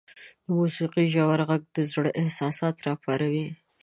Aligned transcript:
•د 0.45 0.47
موسیقۍ 0.57 1.05
ژور 1.13 1.39
ږغ 1.47 1.51
د 1.75 1.77
زړه 1.91 2.09
احساسات 2.21 2.75
راپاروي. 2.87 3.47